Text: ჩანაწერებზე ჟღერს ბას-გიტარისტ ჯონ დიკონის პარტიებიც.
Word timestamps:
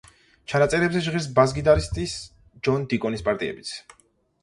ჩანაწერებზე 0.53 1.01
ჟღერს 1.09 1.27
ბას-გიტარისტ 1.37 2.01
ჯონ 2.69 2.91
დიკონის 2.95 3.27
პარტიებიც. 3.29 3.79